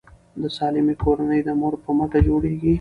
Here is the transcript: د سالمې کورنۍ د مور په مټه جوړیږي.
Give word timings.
د 0.41 0.43
سالمې 0.57 0.95
کورنۍ 1.03 1.39
د 1.45 1.49
مور 1.59 1.73
په 1.83 1.91
مټه 1.97 2.19
جوړیږي. 2.27 2.69